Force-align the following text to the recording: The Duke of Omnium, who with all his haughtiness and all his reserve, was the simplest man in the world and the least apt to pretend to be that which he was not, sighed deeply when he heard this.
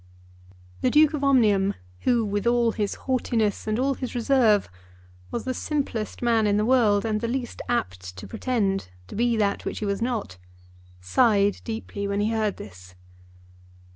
The 0.81 0.89
Duke 0.89 1.13
of 1.13 1.23
Omnium, 1.23 1.75
who 1.99 2.25
with 2.25 2.47
all 2.47 2.71
his 2.71 2.95
haughtiness 3.05 3.67
and 3.67 3.77
all 3.77 3.93
his 3.93 4.15
reserve, 4.15 4.67
was 5.29 5.43
the 5.43 5.53
simplest 5.53 6.23
man 6.23 6.47
in 6.47 6.57
the 6.57 6.65
world 6.65 7.05
and 7.05 7.21
the 7.21 7.27
least 7.27 7.61
apt 7.69 8.17
to 8.17 8.25
pretend 8.25 8.89
to 9.05 9.13
be 9.15 9.37
that 9.37 9.63
which 9.63 9.77
he 9.77 9.85
was 9.85 10.01
not, 10.01 10.39
sighed 11.01 11.61
deeply 11.63 12.07
when 12.07 12.19
he 12.19 12.31
heard 12.31 12.57
this. 12.57 12.95